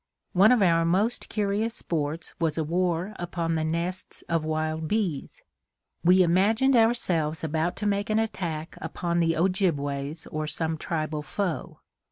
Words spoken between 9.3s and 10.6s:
Ojibways or